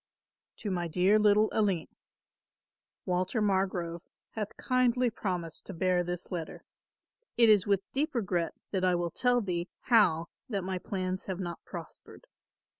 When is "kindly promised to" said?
4.57-5.75